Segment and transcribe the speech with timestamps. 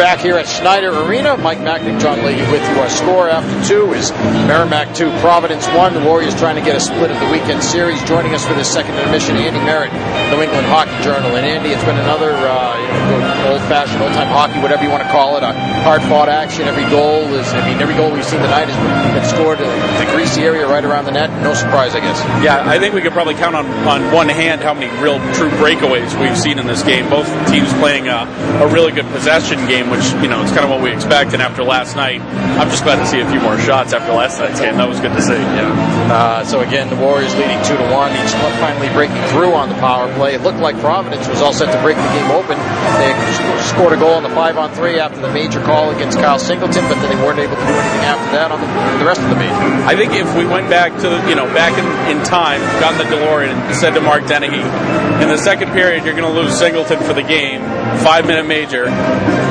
[0.00, 1.36] back here at Schneider Arena.
[1.36, 2.80] Mike Machnik, John Leahy with you.
[2.80, 4.10] Our score after two is
[4.48, 5.92] Merrimack 2, Providence 1.
[5.92, 8.02] The Warriors trying to get a split of the weekend series.
[8.04, 9.92] Joining us for this second intermission, Andy Merritt,
[10.32, 11.36] New England Hockey Journal.
[11.36, 12.80] And Andy, it's been another uh,
[13.52, 15.52] old-fashioned, old-time hockey, whatever you want to call it, a
[15.84, 16.64] hard-fought action.
[16.64, 20.08] Every goal is, I mean, every goal we've seen tonight has been scored in the
[20.16, 21.28] greasy area right around the net.
[21.42, 22.18] No surprise, I guess.
[22.42, 25.50] Yeah, I think we could probably count on, on one hand how many real true
[25.60, 27.08] breakaways we've seen in this game.
[27.10, 28.24] Both teams playing a,
[28.64, 31.32] a really good possession game, which, you know, it's kind of what we expect.
[31.32, 34.38] And after last night, I'm just glad to see a few more shots after last
[34.38, 34.76] night's game.
[34.76, 35.34] That was good to see.
[35.34, 35.68] Yeah.
[36.10, 38.12] Uh, so again, the Warriors leading two to one.
[38.12, 40.34] Each finally breaking through on the power play.
[40.34, 42.60] It looked like Providence was all set to break the game open.
[43.00, 43.12] They
[43.72, 46.84] scored a goal on the five on three after the major call against Kyle Singleton,
[46.88, 48.68] but then they weren't able to do anything after that on the,
[49.00, 49.54] the rest of the major.
[49.88, 51.86] I think if we went back to you know back in,
[52.16, 54.60] in time, got in the DeLorean, and said to Mark Dennehy,
[55.22, 57.60] in the second period you're going to lose Singleton for the game,
[58.04, 58.86] five minute major.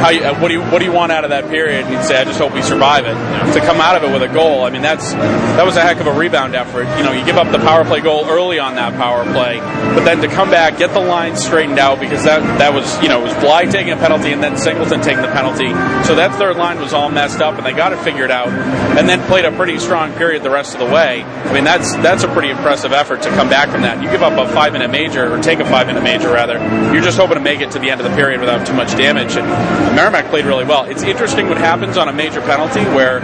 [0.00, 1.86] How you, uh, what do you what do you want out of that period?
[1.86, 3.14] And he'd say, I just hope we survive it.
[3.54, 6.00] To come out of it with a goal, I mean that's that was a heck
[6.00, 6.84] of a rebound effort.
[6.98, 9.58] You know, you give up the power play goal early on that power play,
[9.94, 13.08] but then to come back, get the line straightened out because that that was you
[13.08, 15.68] know it was Bly taking a penalty and then Singleton taking the penalty.
[16.06, 19.08] So that third line was all messed up, and they got it figured out, and
[19.08, 21.22] then played a pretty strong period the rest of the way.
[21.22, 24.02] I mean that's that's a pretty impressive effort to come back from that.
[24.02, 26.58] You give up a five minute major or take a five minute major rather.
[26.92, 28.96] You're just hoping to make it to the end of the period without too much
[28.96, 29.36] damage.
[29.36, 29.46] And
[29.94, 30.84] Merrimack played really well.
[30.84, 33.18] It's interesting what happens on a major penalty where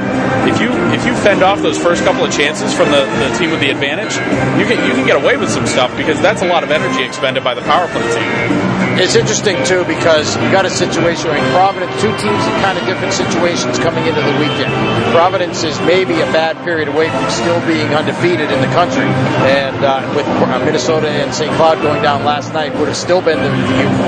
[0.48, 3.50] if you if you fend off those first couple of chances from the, the team
[3.50, 4.14] with the advantage,
[4.58, 7.02] you can you can get away with some stuff because that's a lot of energy
[7.02, 8.89] expended by the power play team.
[9.00, 12.84] It's interesting too because you got a situation like Providence, two teams in kind of
[12.84, 14.68] different situations coming into the weekend.
[15.10, 19.08] Providence is maybe a bad period away from still being undefeated in the country,
[19.48, 20.28] and uh, with
[20.68, 21.50] Minnesota and St.
[21.56, 23.50] Cloud going down last night, would have still been the,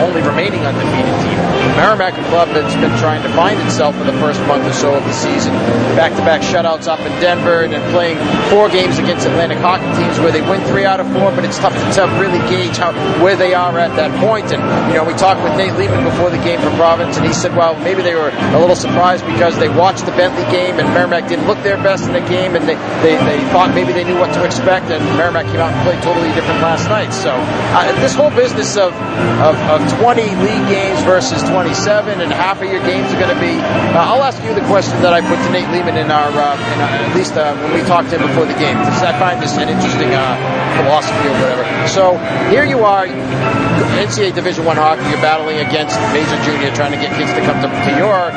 [0.04, 1.38] only remaining undefeated team.
[1.76, 5.04] Merrimack Club that's been trying to find itself for the first month or so of
[5.04, 5.52] the season.
[5.96, 8.18] Back-to-back shutouts up in Denver and playing
[8.50, 11.58] four games against Atlantic hockey teams where they win three out of four, but it's
[11.58, 14.52] tough to really gauge how where they are at that point.
[14.52, 17.32] And you know, we talked with Nate Leaman before the game for Providence, and he
[17.32, 20.88] said, well, maybe they were a little surprised because they watched the Bentley game and
[20.94, 24.04] Merrimack didn't look their best in the game, and they, they, they thought maybe they
[24.04, 27.12] knew what to expect, and Merrimack came out and played totally different last night.
[27.12, 28.92] So uh, this whole business of,
[29.40, 33.40] of, of 20 league games versus 27 and half of your games are going to
[33.40, 33.58] be,
[33.94, 36.54] uh, I'll ask you the question that I put to Nate Leaman in our, uh,
[36.56, 39.16] in our at least uh, when we talked to him before the game, because I
[39.18, 40.36] find this an interesting uh,
[40.80, 41.64] philosophy or whatever.
[41.88, 42.16] So
[42.50, 47.10] here you are, NCAA Division One hockey, you're battling against major junior, trying to get
[47.18, 48.30] kids to come to, to your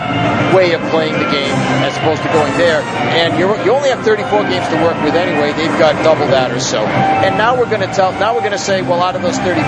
[0.55, 1.53] way of playing the game
[1.85, 2.81] as opposed to going there.
[3.13, 5.53] And you you only have 34 games to work with anyway.
[5.53, 6.81] They've got double that or so.
[6.85, 9.37] And now we're going to tell, now we're going to say, well, out of those
[9.39, 9.61] 34,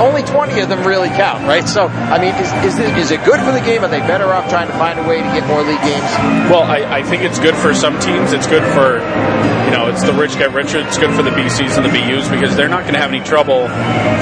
[0.00, 1.68] only 20 of them really count, right?
[1.68, 3.84] So, I mean, is, is, it, is it good for the game?
[3.84, 6.08] Are they better off trying to find a way to get more league games?
[6.48, 8.32] Well, I, I think it's good for some teams.
[8.32, 9.00] It's good for,
[9.64, 10.78] you know, it's the rich get richer.
[10.78, 13.20] It's good for the BCs and the BUs because they're not going to have any
[13.20, 13.68] trouble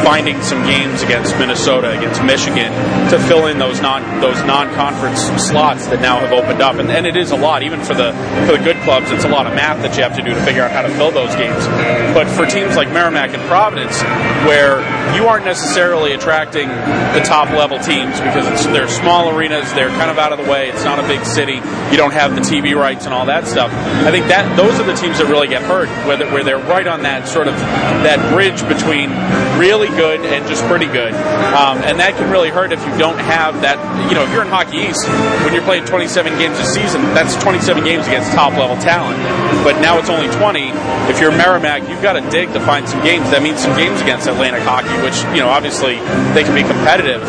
[0.02, 2.72] finding some games against Minnesota, against Michigan,
[3.10, 6.76] to fill in those non those non-conference slots that now have opened up.
[6.76, 8.12] And, and it is a lot, even for the
[8.46, 9.10] for the good clubs.
[9.10, 10.90] It's a lot of math that you have to do to figure out how to
[10.94, 11.66] fill those games.
[12.14, 14.00] But for teams like Merrimack and Providence,
[14.46, 14.80] where
[15.16, 20.10] you aren't necessarily attracting the top level teams because it's, they're small arenas, they're kind
[20.10, 20.70] of out of the way.
[20.70, 21.60] It's not a big city.
[21.90, 23.70] You don't have the TV rights and all that stuff.
[23.72, 27.02] I think that those are the teams that really get hurt, where they're right on
[27.02, 29.10] that sort of that bridge between
[29.58, 31.12] really good and just pretty good.
[31.22, 33.78] Um, and that can really hurt if you don't have that.
[34.08, 35.06] You know, if you're in Hockey East,
[35.44, 39.18] when you're playing 27 games a season, that's 27 games against top level talent.
[39.62, 40.72] But now it's only 20.
[41.08, 43.30] If you're Merrimack, you've got to dig to find some games.
[43.30, 46.00] That means some games against Atlantic hockey, which you know obviously
[46.34, 47.22] they can be competitive,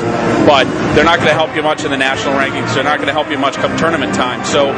[0.48, 0.66] but
[0.96, 2.74] they're not going to help you much in the national rankings.
[2.74, 4.44] They're not going to help you much come tournament time.
[4.46, 4.72] So,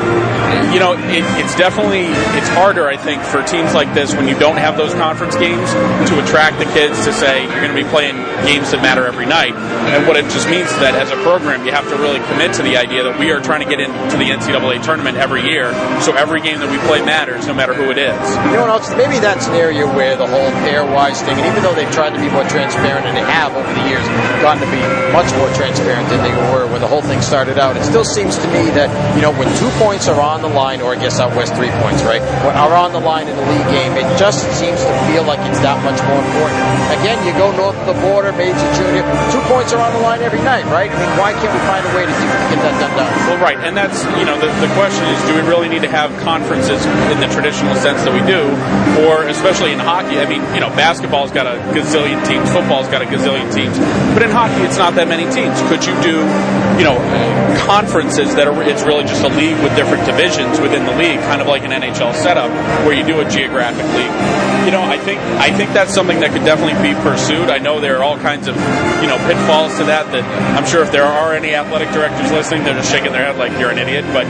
[0.72, 4.38] you know, it, it's definitely it's harder, I think, for teams like this when you
[4.38, 5.72] don't have those conference games
[6.10, 8.16] to attract the kids to say you're going to be playing
[8.46, 9.54] games that matter every night.
[9.54, 12.54] And what it just means is that as a program, you have to really commit
[12.58, 15.74] to the idea that we are trying to get into the NCAA tournament every year.
[16.02, 18.18] So every game that we play matters, no matter who it is.
[18.50, 18.90] You know what else?
[18.96, 22.22] Maybe that's an area where the whole pairwise thing, and even though they've tried to
[22.22, 24.06] be more transparent, and they have over the years
[24.42, 24.82] gotten to be
[25.12, 28.38] much more transparent than they were when the whole thing started out, it still seems
[28.38, 31.20] to me that, you know, when two points are on the line, or I guess
[31.20, 34.46] out west three points, right, are on the line in the league game, it just
[34.56, 36.62] seems to feel like it's that much more important.
[37.02, 38.95] Again, you go north of the border, major, junior,
[39.32, 40.92] two points are on the line every night, right?
[40.92, 43.12] I mean, why can't we find a way to get that done?
[43.28, 45.92] Well, right, and that's you know the, the question is, do we really need to
[45.92, 46.80] have conferences
[47.12, 48.46] in the traditional sense that we do,
[49.08, 50.20] or especially in hockey?
[50.20, 53.78] I mean, you know, basketball's got a gazillion teams, football's got a gazillion teams,
[54.14, 55.58] but in hockey, it's not that many teams.
[55.68, 56.22] Could you do,
[56.80, 56.98] you know,
[57.66, 61.42] conferences that are it's really just a league with different divisions within the league, kind
[61.42, 62.50] of like an NHL setup
[62.86, 64.16] where you do a geographic league.
[64.66, 67.50] You know, I think I think that's something that could definitely be pursued.
[67.50, 68.56] I know there are all kinds of
[69.02, 70.12] you know pitfalls to that.
[70.12, 70.24] That
[70.58, 73.58] I'm sure if there are any athletic directors listening, they're just shaking their head like
[73.60, 74.06] you're an idiot.
[74.14, 74.26] But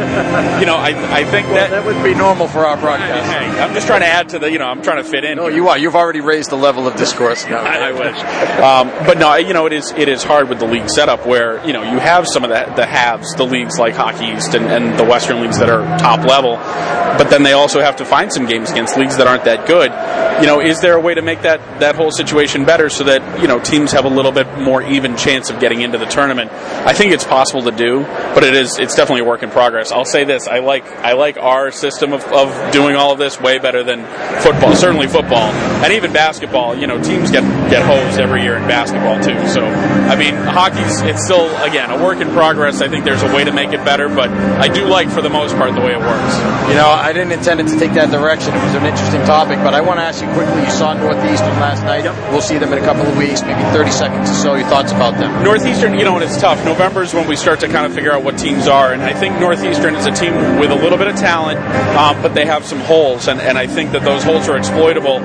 [0.60, 3.31] you know, I I think well, that that would be normal for our broadcast.
[3.31, 5.38] Hey, I'm just trying to add to the you know I'm trying to fit in.
[5.38, 5.78] No, you are.
[5.78, 7.46] You've already raised the level of discourse.
[7.48, 8.18] No, I, I wish.
[8.62, 11.66] Um, but no, you know, it is it is hard with the league setup where
[11.66, 14.66] you know you have some of the the halves, the leagues like Hockey East and,
[14.66, 16.57] and the Western leagues that are top level,
[17.18, 19.92] but then they also have to find some games against leagues that aren't that good.
[20.42, 23.42] You know, is there a way to make that that whole situation better so that
[23.42, 26.51] you know teams have a little bit more even chance of getting into the tournament?
[26.51, 28.03] I think it's possible to do,
[28.33, 29.92] but it is it's definitely a work in progress.
[29.92, 33.39] I'll say this: I like I like our system of, of doing all of this
[33.39, 34.06] way better than
[34.42, 34.75] football.
[34.75, 35.51] Certainly football
[35.83, 36.75] and even basketball.
[36.75, 39.47] You know, teams get get hosed every year in basketball too.
[39.47, 42.81] So I mean, hockey's it's still again a work in progress.
[42.81, 45.30] I think there's a way to make it better, but I do like for the
[45.30, 46.36] most part the way it works.
[46.69, 48.53] You know, I didn't intend it to take that direction.
[48.53, 50.62] It was an interesting topic, but I want to ask you quickly.
[50.62, 52.03] You saw Northeastern last night.
[52.03, 52.31] Yep.
[52.31, 54.56] We'll see them in a couple of weeks, maybe 30 seconds so.
[54.56, 55.44] Your thoughts about them?
[55.44, 56.64] Northeastern, you know, and it's tough.
[56.66, 59.14] November is when we start to kind of figure out what teams are, and I
[59.14, 61.60] think Northeastern is a team with a little bit of talent,
[61.98, 65.16] um, but they have some holes, and, and I think that those holes are exploitable.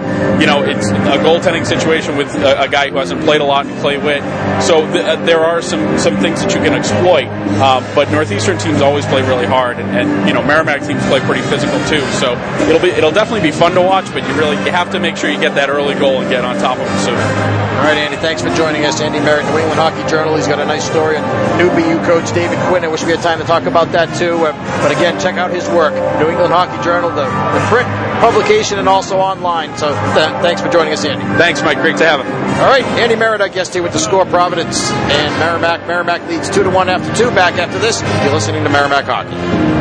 [0.40, 3.66] You know, it's a goaltending situation with a, a guy who hasn't played a lot
[3.66, 4.22] in Clay Witt,
[4.62, 7.28] so th- uh, there are some some things that you can exploit.
[7.60, 11.20] Um, but Northeastern teams always play really hard, and, and you know Merrimack teams play
[11.20, 12.00] pretty physical too.
[12.20, 12.32] So
[12.68, 15.16] it'll be it'll definitely be fun to watch, but you really you have to make
[15.16, 17.14] sure you get that early goal and get on top of them soon.
[17.80, 18.99] All right, Andy, thanks for joining us.
[19.00, 20.36] Andy Merritt, New England Hockey Journal.
[20.36, 21.24] He's got a nice story on
[21.58, 22.84] new BU coach David Quinn.
[22.84, 24.34] I wish we had time to talk about that too.
[24.44, 24.52] Uh,
[24.82, 25.94] but again, check out his work.
[26.20, 27.88] New England Hockey Journal, the, the print
[28.20, 29.76] publication, and also online.
[29.78, 31.24] So th- thanks for joining us, Andy.
[31.38, 31.78] Thanks, Mike.
[31.78, 32.26] Great to have him.
[32.60, 35.86] All right, Andy Merritt, our guest here with the score Providence and Merrimack.
[35.86, 37.30] Merrimack leads two to one after two.
[37.30, 39.79] Back after this, you're listening to Merrimack Hockey.